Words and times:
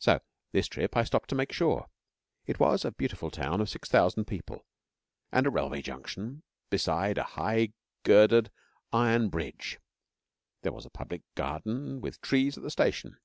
So, 0.00 0.18
this 0.50 0.66
trip, 0.66 0.96
I 0.96 1.04
stopped 1.04 1.28
to 1.28 1.36
make 1.36 1.52
sure. 1.52 1.86
It 2.46 2.58
was 2.58 2.84
a 2.84 2.90
beautiful 2.90 3.30
town 3.30 3.60
of 3.60 3.68
six 3.70 3.88
thousand 3.88 4.24
people, 4.24 4.66
and 5.30 5.46
a 5.46 5.50
railway 5.50 5.82
junction, 5.82 6.42
beside 6.68 7.16
a 7.16 7.22
high 7.22 7.74
girdered 8.02 8.50
iron 8.92 9.28
bridge; 9.28 9.78
there 10.62 10.72
was 10.72 10.84
a 10.84 10.90
public 10.90 11.22
garden 11.36 12.00
with 12.00 12.20
trees 12.20 12.56
at 12.56 12.64
the 12.64 12.70
station. 12.72 13.18